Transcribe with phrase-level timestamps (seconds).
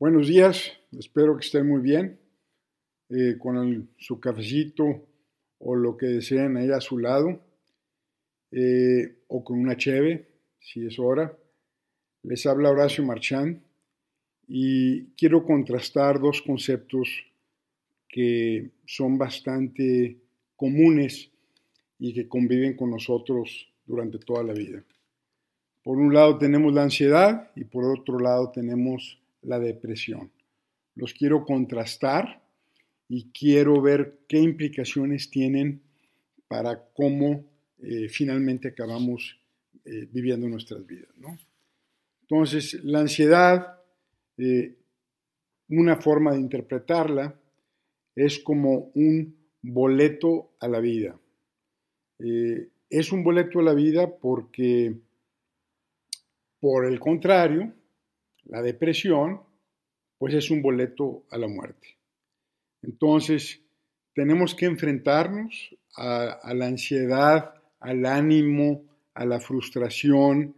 [0.00, 2.18] Buenos días, espero que estén muy bien,
[3.10, 5.06] eh, con su cafecito
[5.58, 7.38] o lo que deseen ahí a su lado,
[8.50, 10.26] eh, o con una cheve,
[10.58, 11.36] si es hora.
[12.22, 13.62] Les habla Horacio Marchán
[14.48, 17.22] y quiero contrastar dos conceptos
[18.08, 20.16] que son bastante
[20.56, 21.30] comunes
[21.98, 24.82] y que conviven con nosotros durante toda la vida.
[25.84, 30.30] Por un lado tenemos la ansiedad y por otro lado tenemos la depresión.
[30.94, 32.42] Los quiero contrastar
[33.08, 35.82] y quiero ver qué implicaciones tienen
[36.46, 37.44] para cómo
[37.82, 39.38] eh, finalmente acabamos
[39.84, 41.08] eh, viviendo nuestras vidas.
[42.22, 43.80] Entonces, la ansiedad,
[44.36, 44.76] eh,
[45.68, 47.34] una forma de interpretarla
[48.14, 51.18] es como un boleto a la vida.
[52.18, 54.94] es un boleto a la vida porque,
[56.60, 57.72] por el contrario,
[58.50, 59.40] la depresión,
[60.18, 61.96] pues es un boleto a la muerte.
[62.82, 63.62] Entonces,
[64.12, 68.84] tenemos que enfrentarnos a, la ansiedad, al ánimo,
[69.14, 70.56] a la frustración,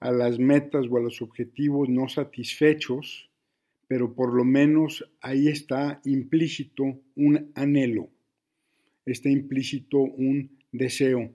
[0.00, 3.30] a las metas o a los objetivos no satisfechos,
[3.86, 8.10] pero por lo menos ahí está implícito un anhelo,
[9.06, 11.32] está implícito un deseo,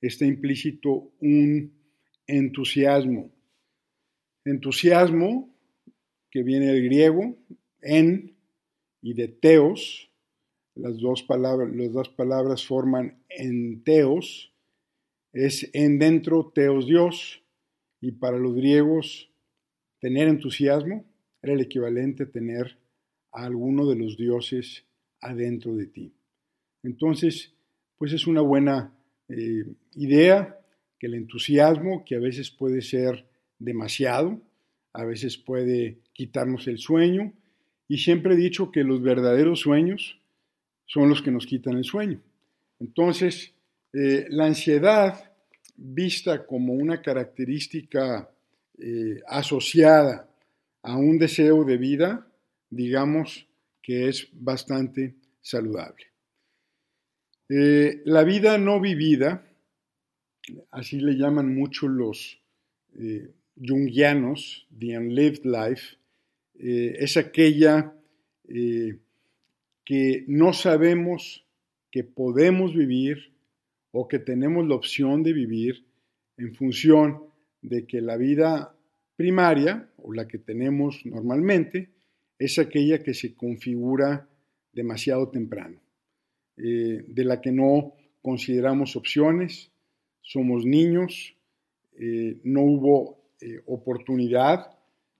[0.00, 1.72] está implícito un
[2.26, 3.35] entusiasmo,
[4.50, 5.54] Entusiasmo,
[6.30, 7.36] que viene del griego,
[7.82, 8.36] en
[9.02, 10.10] y de teos,
[10.74, 14.52] las dos palabras, las dos palabras forman en teos,
[15.32, 17.42] es en dentro teos Dios,
[18.00, 19.30] y para los griegos
[19.98, 21.04] tener entusiasmo
[21.42, 22.78] era el equivalente a tener
[23.32, 24.84] a alguno de los dioses
[25.20, 26.12] adentro de ti.
[26.82, 27.52] Entonces,
[27.98, 28.92] pues es una buena
[29.28, 30.60] eh, idea
[30.98, 33.26] que el entusiasmo, que a veces puede ser
[33.58, 34.40] demasiado,
[34.92, 37.32] a veces puede quitarnos el sueño
[37.88, 40.18] y siempre he dicho que los verdaderos sueños
[40.86, 42.20] son los que nos quitan el sueño.
[42.80, 43.52] Entonces,
[43.92, 45.32] eh, la ansiedad
[45.76, 48.30] vista como una característica
[48.78, 50.28] eh, asociada
[50.82, 52.26] a un deseo de vida,
[52.70, 53.46] digamos
[53.82, 56.06] que es bastante saludable.
[57.48, 59.46] Eh, la vida no vivida,
[60.70, 62.40] así le llaman mucho los
[63.56, 65.96] jungianos, The Unlived Life,
[66.58, 67.94] eh, es aquella
[68.48, 68.98] eh,
[69.84, 71.44] que no sabemos
[71.90, 73.32] que podemos vivir
[73.92, 75.84] o que tenemos la opción de vivir
[76.36, 77.22] en función
[77.62, 78.74] de que la vida
[79.16, 81.90] primaria o la que tenemos normalmente
[82.38, 84.28] es aquella que se configura
[84.72, 85.80] demasiado temprano,
[86.58, 89.70] eh, de la que no consideramos opciones,
[90.20, 91.34] somos niños,
[92.42, 94.70] no hubo eh, oportunidad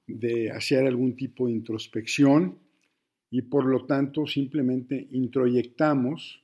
[0.07, 2.59] de hacer algún tipo de introspección
[3.31, 6.43] y por lo tanto simplemente introyectamos.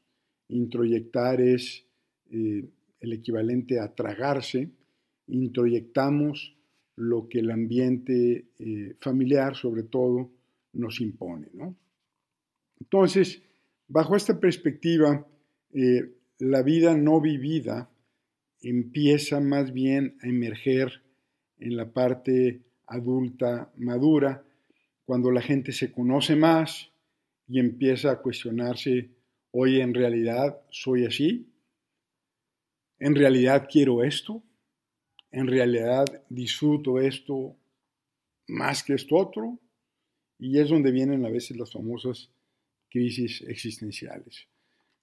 [0.49, 1.87] Introyectar es
[2.31, 2.69] eh,
[3.00, 4.71] el equivalente a tragarse.
[5.28, 6.55] Introyectamos
[6.97, 10.31] lo que el ambiente eh, familiar, sobre todo,
[10.75, 11.49] nos impone.
[12.81, 13.43] Entonces,
[13.88, 15.27] bajo esta perspectiva,
[16.38, 17.91] la vida no vivida
[18.61, 21.03] empieza más bien a emerger
[21.62, 24.45] en la parte adulta madura,
[25.05, 26.91] cuando la gente se conoce más
[27.49, 29.11] y empieza a cuestionarse,
[29.50, 31.47] oye, en realidad soy así,
[32.99, 34.43] en realidad quiero esto,
[35.31, 37.56] en realidad disfruto esto
[38.49, 39.59] más que esto otro,
[40.39, 42.31] y es donde vienen a veces las famosas
[42.91, 44.47] crisis existenciales.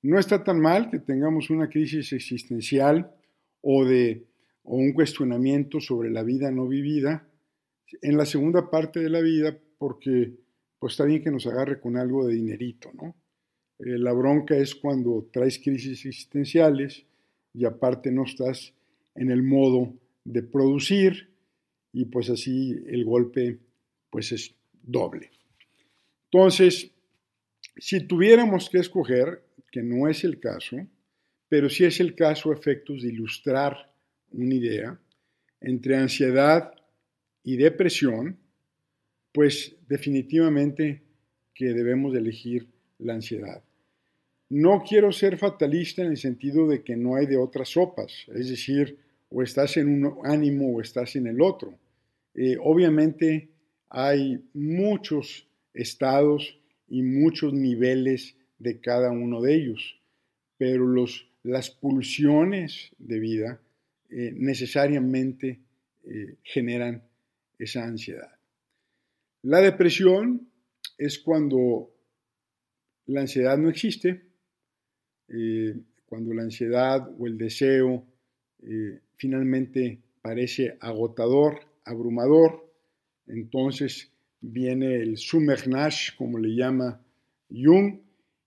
[0.01, 3.11] No está tan mal que tengamos una crisis existencial
[3.61, 4.28] o de
[4.71, 7.27] o un cuestionamiento sobre la vida no vivida
[8.03, 10.35] en la segunda parte de la vida porque
[10.77, 13.15] pues está bien que nos agarre con algo de dinerito, ¿no?
[13.79, 17.03] Eh, la bronca es cuando traes crisis existenciales
[17.51, 18.73] y aparte no estás
[19.15, 19.91] en el modo
[20.23, 21.31] de producir
[21.91, 23.57] y pues así el golpe
[24.11, 24.53] pues es
[24.83, 25.31] doble.
[26.31, 26.91] Entonces,
[27.75, 30.77] si tuviéramos que escoger, que no es el caso,
[31.47, 33.88] pero sí es el caso efectos de ilustrar
[34.31, 34.99] una idea,
[35.61, 36.73] entre ansiedad
[37.43, 38.37] y depresión,
[39.33, 41.01] pues definitivamente
[41.53, 42.67] que debemos elegir
[42.99, 43.61] la ansiedad.
[44.49, 48.49] No quiero ser fatalista en el sentido de que no hay de otras sopas, es
[48.49, 48.97] decir,
[49.29, 51.73] o estás en un ánimo o estás en el otro.
[52.33, 53.49] Eh, obviamente
[53.89, 59.99] hay muchos estados y muchos niveles de cada uno de ellos,
[60.57, 63.59] pero los, las pulsiones de vida
[64.11, 65.59] eh, necesariamente
[66.03, 67.03] eh, generan
[67.59, 68.31] esa ansiedad.
[69.43, 70.49] La depresión
[70.97, 71.91] es cuando
[73.05, 74.23] la ansiedad no existe,
[75.27, 75.75] eh,
[76.07, 78.05] cuando la ansiedad o el deseo
[79.15, 82.69] finalmente parece agotador, abrumador,
[83.27, 87.01] entonces viene el Sumernash, como le llama
[87.49, 87.99] Jung,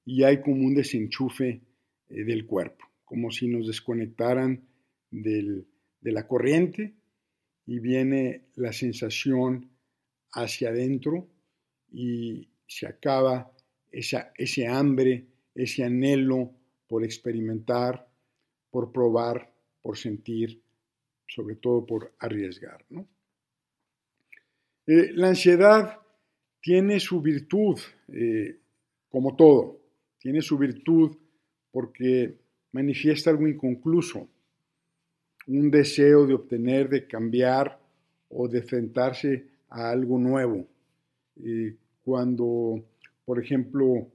[0.05, 1.63] y hay como un desenchufe
[2.09, 4.61] del cuerpo, como si nos desconectaran
[5.13, 5.65] de
[6.13, 6.95] la corriente
[7.67, 9.71] y viene la sensación
[10.33, 11.29] hacia adentro
[11.91, 13.53] y se acaba
[13.91, 16.55] esa, ese hambre, ese anhelo
[16.89, 18.09] por experimentar,
[18.71, 20.63] por probar, por sentir,
[21.27, 22.85] sobre todo por arriesgar.
[24.87, 26.01] Eh, la ansiedad
[26.61, 28.59] tiene su virtud, eh,
[29.09, 29.81] como todo,
[30.19, 31.17] tiene su virtud
[31.71, 32.39] porque
[32.73, 34.29] manifiesta algo inconcluso,
[35.47, 37.79] un deseo de obtener, de cambiar
[38.29, 40.67] o de enfrentarse a algo nuevo.
[41.43, 42.85] Eh, cuando,
[43.25, 44.09] por ejemplo,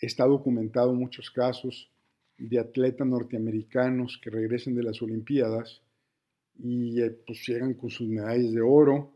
[0.00, 1.90] está documentado muchos casos
[2.38, 5.82] de atletas norteamericanos que regresan de las Olimpiadas
[6.58, 9.12] y eh, pues llegan con sus medallas de oro,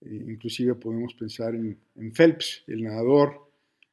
[0.00, 1.78] eh, inclusive podemos pensar en,
[2.12, 3.48] Phelps, el nadador,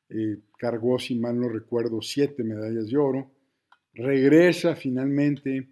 [0.10, 3.32] eh, cargó, si mal no recuerdo, siete medallas de oro,
[3.94, 5.68] regresa finalmente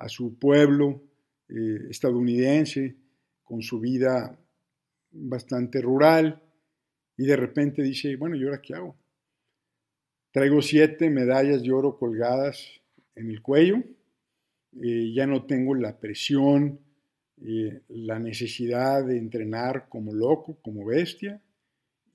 [0.00, 1.02] a su pueblo
[1.48, 2.94] estadounidense
[3.42, 4.38] con su vida
[5.10, 6.40] bastante rural
[7.16, 8.96] y de repente dice, bueno, ¿y ahora qué hago?
[10.32, 12.80] Traigo siete medallas de oro colgadas
[13.16, 13.82] en el cuello.
[14.80, 16.78] Eh, ya no tengo la presión,
[17.42, 21.42] eh, la necesidad de entrenar como loco, como bestia.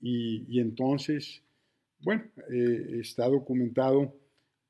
[0.00, 1.42] Y, entonces,
[2.00, 4.14] bueno, eh, está documentado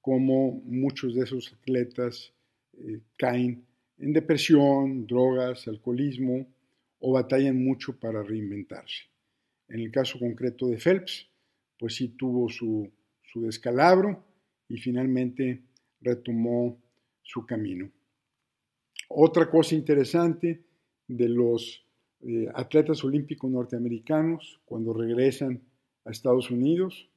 [0.01, 2.33] cómo muchos de esos atletas
[3.17, 3.65] caen
[3.99, 6.47] en depresión, drogas, alcoholismo
[7.01, 9.05] o batallan mucho para reinventarse.
[9.69, 11.29] En el caso concreto de Phelps,
[11.79, 12.91] pues sí tuvo su
[13.37, 14.25] su descalabro
[14.69, 15.63] y finalmente
[16.01, 16.79] retomó
[17.23, 17.91] su camino.
[19.09, 20.65] Otra cosa interesante
[21.07, 21.85] de los
[22.23, 25.63] eh, atletas olímpicos norteamericanos cuando regresan
[26.05, 27.09] a Estados Unidos,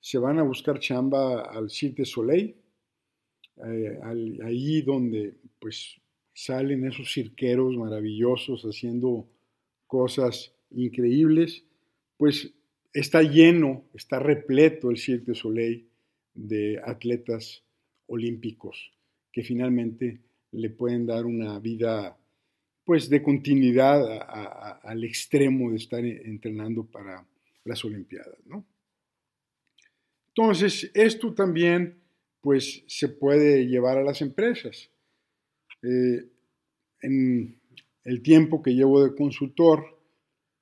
[0.00, 2.54] se van a buscar chamba al Cirque du Soleil,
[3.66, 3.98] eh,
[4.44, 6.00] ahí donde pues
[6.32, 9.28] salen esos cirqueros maravillosos haciendo
[9.86, 11.64] cosas increíbles,
[12.16, 12.52] pues
[12.92, 15.88] está lleno, está repleto el Cirque du Soleil
[16.34, 17.64] de atletas
[18.06, 18.92] olímpicos
[19.32, 20.20] que finalmente
[20.52, 22.16] le pueden dar una vida
[22.84, 24.00] pues de continuidad
[24.82, 27.26] al extremo de estar entrenando para
[27.64, 28.38] las Olimpiadas,
[30.28, 31.98] Entonces, esto también
[32.40, 34.90] pues se puede llevar a las empresas.
[35.82, 36.28] Eh,
[37.02, 37.60] en
[38.04, 39.84] el tiempo que llevo de consultor,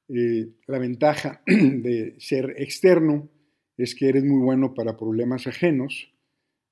[0.08, 3.28] eh, la ventaja de ser externo
[3.76, 6.12] es que eres muy bueno para problemas ajenos.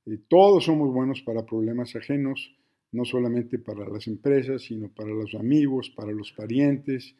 [0.06, 2.55] Eh, todos somos buenos para problemas ajenos,
[2.93, 7.15] no solamente para las empresas, sino para los amigos, para los parientes.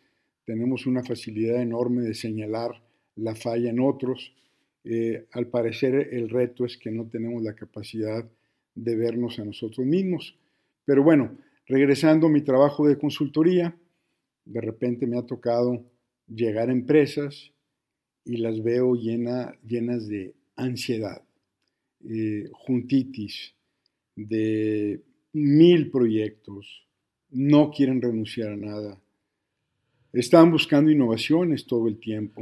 [0.45, 2.83] Tenemos una facilidad enorme de señalar
[3.17, 4.35] la falla en otros.
[4.85, 8.29] Eh, al parecer el reto es que no tenemos la capacidad
[8.75, 10.37] de vernos a nosotros mismos.
[10.85, 11.37] Pero bueno,
[11.67, 13.77] regresando a mi trabajo de consultoría,
[14.45, 15.85] de repente me ha tocado
[16.29, 17.51] llegar a empresas
[18.25, 21.23] y las veo llenas de ansiedad,
[22.09, 23.55] eh, juntitis,
[24.17, 26.87] de mil proyectos,
[27.31, 29.01] no quieren renunciar a nada.
[30.13, 32.41] Están buscando innovaciones todo el tiempo.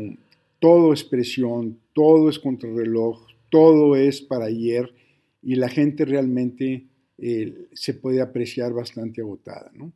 [0.62, 4.94] Todo es presión, todo es contrarreloj, todo es para ayer
[5.42, 6.86] y la gente realmente
[7.18, 9.72] eh, se puede apreciar bastante agotada.
[9.74, 9.92] ¿no?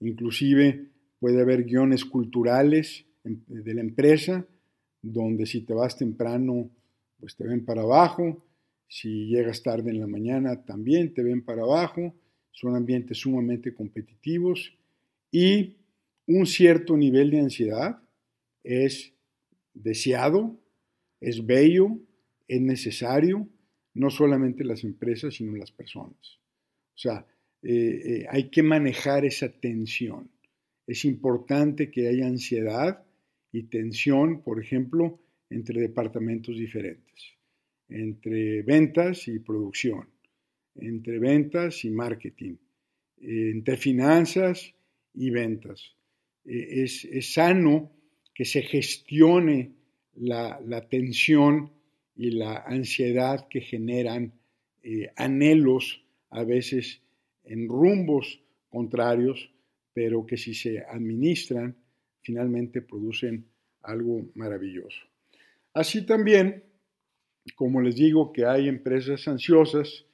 [0.00, 0.84] Inclusive
[1.18, 4.46] puede haber guiones culturales de la empresa,
[5.00, 6.68] donde si te vas temprano,
[7.18, 8.44] pues te ven para abajo,
[8.88, 12.14] si llegas tarde en la mañana, también te ven para abajo,
[12.50, 14.76] son ambientes sumamente competitivos
[15.30, 15.78] y
[16.26, 18.02] un cierto nivel de ansiedad
[18.62, 19.14] es
[19.74, 20.58] deseado,
[21.20, 21.98] es bello,
[22.48, 23.48] es necesario,
[23.94, 26.40] no solamente en las empresas, sino las personas.
[26.94, 27.26] O sea,
[27.62, 30.30] eh, eh, hay que manejar esa tensión.
[30.86, 33.04] Es importante que haya ansiedad,
[33.52, 37.36] y tensión, por ejemplo, entre departamentos diferentes,
[37.88, 40.08] entre ventas y producción,
[40.76, 42.56] entre ventas y marketing,
[43.18, 44.74] entre finanzas
[45.12, 45.94] y ventas.
[46.44, 47.92] E, es, sano
[48.34, 49.72] que se gestione
[50.14, 51.70] la, tensión
[52.16, 54.32] y la ansiedad que generan
[54.82, 57.00] eh, anhelos a veces
[57.44, 59.50] en rumbos contrarios,
[59.92, 61.76] pero que si se administran
[62.22, 63.46] finalmente producen
[63.82, 65.00] algo maravilloso.
[65.74, 66.62] Así también,
[67.56, 70.06] como les digo que hay empresas ansiosas,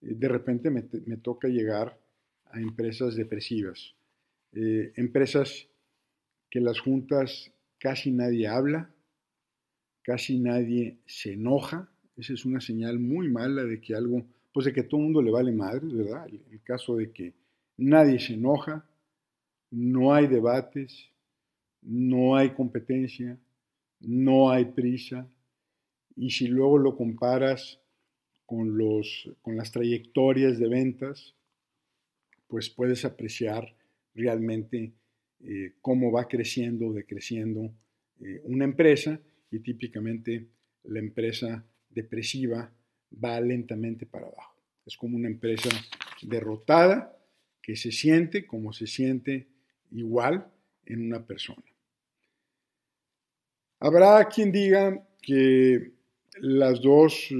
[0.00, 0.82] eh, de repente me,
[1.18, 1.98] toca llegar
[2.46, 3.94] a empresas depresivas,
[4.52, 5.68] eh, empresas
[6.50, 7.50] que las juntas
[7.82, 8.88] casi nadie habla,
[10.02, 14.72] casi nadie se enoja, esa es una señal muy mala de que algo, pues de
[14.72, 16.28] que todo el mundo le vale madre, ¿verdad?
[16.28, 17.34] el caso de que
[17.76, 18.86] nadie se enoja,
[19.72, 21.10] no hay debates,
[21.80, 23.36] no hay competencia,
[23.98, 25.28] no hay prisa,
[26.14, 27.80] y si luego lo comparas
[28.46, 31.34] con, los, con las trayectorias de ventas,
[32.46, 33.74] pues puedes apreciar
[34.14, 34.92] realmente
[35.44, 37.72] eh, cómo va creciendo o decreciendo
[38.20, 39.20] eh, una empresa
[39.50, 40.46] y típicamente
[40.84, 42.72] la empresa depresiva
[43.22, 44.56] va lentamente para abajo.
[44.86, 45.70] Es como una empresa
[46.22, 47.16] derrotada
[47.60, 49.46] que se siente como se siente
[49.90, 50.46] igual
[50.86, 51.62] en una persona.
[53.78, 55.92] Habrá quien diga que
[56.40, 57.30] las dos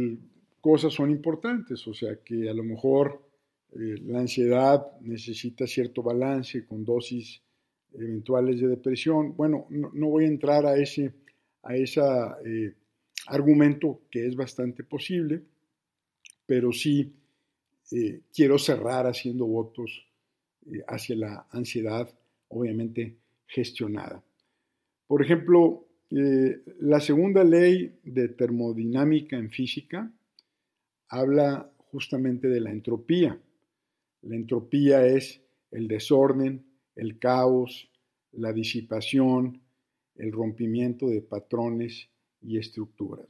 [0.61, 3.28] cosas son importantes, o sea que a lo mejor
[3.73, 7.42] eh, la ansiedad necesita cierto balance con dosis
[7.94, 9.37] eventuales de depresión.
[9.37, 11.14] Bueno, no, voy a entrar a ese
[11.62, 12.75] a eh,
[13.28, 15.42] argumento que es bastante posible,
[16.44, 17.12] pero sí
[17.92, 20.06] eh, quiero cerrar haciendo votos
[20.88, 22.08] hacia la ansiedad
[22.49, 24.22] obviamente gestionada.
[25.06, 30.11] Por ejemplo, eh, la segunda ley de termodinámica en física
[31.08, 33.38] habla justamente de la entropía.
[34.22, 36.64] La entropía es el desorden,
[36.96, 37.90] el caos,
[38.32, 39.61] la disipación,
[40.16, 42.08] el rompimiento de patrones
[42.40, 43.26] y estructuras.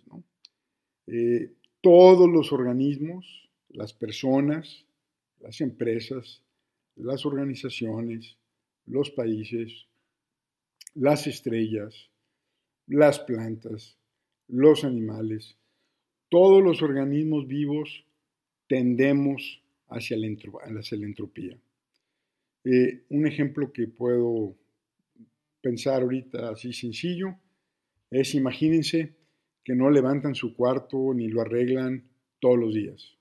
[1.07, 4.85] Eh, todos los organismos, las personas,
[5.41, 6.43] las empresas,
[6.97, 8.37] las organizaciones,
[8.87, 9.87] los países,
[10.95, 12.11] las estrellas,
[12.87, 13.97] las plantas,
[14.49, 15.57] los animales,
[16.29, 18.05] todos los organismos vivos
[18.67, 21.59] tendemos hacia la, entropía.
[22.65, 24.57] Eh, un ejemplo que puedo
[25.61, 27.37] pensar ahorita así sencillo
[28.11, 29.15] es imagínense
[29.65, 32.09] que no levantan su cuarto ni lo arreglan
[32.41, 33.17] todos los días.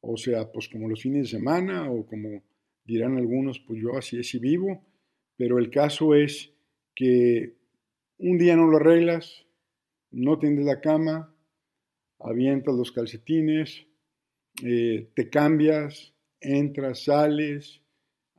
[0.00, 2.42] O sea, pues como los fines de semana o como
[2.84, 4.84] dirán algunos, pues yo así es y vivo,
[5.36, 6.52] pero el caso es
[6.94, 7.56] que
[8.18, 9.46] un día no lo arreglas,
[10.10, 11.34] no tiendes la cama,
[12.20, 13.86] avientas los calcetines,
[14.62, 17.82] eh, te cambias, entras, sales,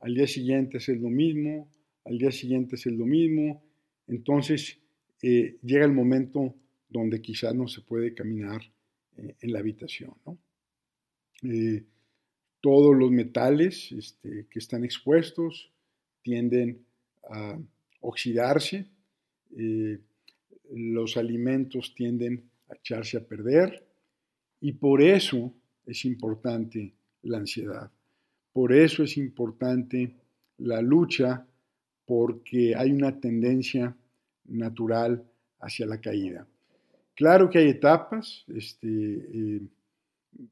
[0.06, 1.68] al día siguiente es lo mismo,
[2.04, 3.60] al día siguiente es lo mismo,
[4.06, 4.78] entonces
[5.20, 6.54] eh, llega el momento
[6.88, 8.62] donde quizás no se puede caminar
[9.16, 10.14] eh, en la habitación.
[12.60, 15.72] todos los metales este, que están expuestos
[16.22, 16.84] tienden
[17.28, 17.58] a
[18.00, 18.86] oxidarse,
[19.56, 19.98] eh,
[20.72, 23.84] los alimentos tienden a echarse a perder
[24.60, 25.52] y por eso
[25.84, 27.90] es importante la ansiedad.
[28.56, 30.16] Por eso es importante
[30.56, 31.46] la lucha
[32.06, 33.94] porque hay una tendencia
[34.46, 35.22] natural
[35.60, 36.46] hacia la caída.
[37.14, 39.60] Claro que hay etapas, este, eh,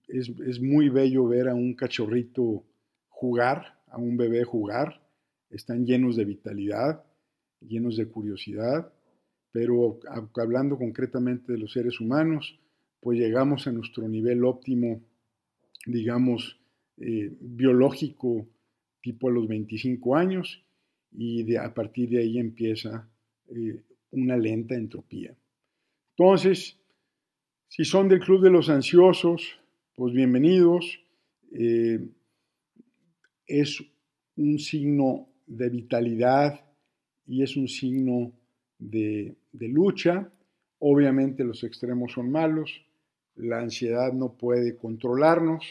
[0.08, 2.62] es, es, muy bello ver a un cachorrito
[3.08, 5.00] jugar, a un bebé jugar,
[5.48, 7.02] están llenos de vitalidad,
[7.62, 8.92] llenos de curiosidad,
[9.50, 9.98] pero
[10.34, 12.60] hablando concretamente de los seres humanos,
[13.00, 15.00] pues llegamos a nuestro nivel óptimo,
[15.86, 16.60] digamos,
[16.98, 18.46] eh, biológico,
[19.00, 20.62] tipo a los 25 años,
[21.12, 23.08] y a partir de ahí empieza
[23.48, 25.34] eh, una lenta entropía.
[26.16, 26.78] Entonces,
[27.68, 29.58] si son del Club de los Ansiosos,
[29.94, 31.00] pues bienvenidos.
[31.52, 32.00] Eh,
[33.46, 33.82] es
[34.36, 36.64] un signo de vitalidad
[37.26, 38.32] y es un signo
[38.78, 40.30] de, lucha.
[40.78, 42.84] Obviamente los extremos son malos,
[43.36, 45.64] la ansiedad no puede controlarnos,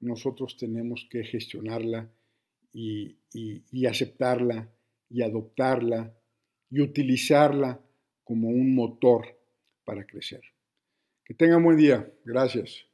[0.00, 2.10] nosotros tenemos que gestionarla
[2.72, 3.16] y,
[3.86, 4.70] aceptarla
[5.08, 6.14] y adoptarla
[6.70, 7.80] y utilizarla
[8.24, 9.26] como un motor
[9.84, 10.42] para crecer.
[11.24, 12.10] Que tengan buen día.
[12.24, 12.87] Gracias.